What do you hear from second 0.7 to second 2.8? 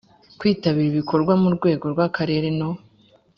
ibikorwa mu rwego rw akarere no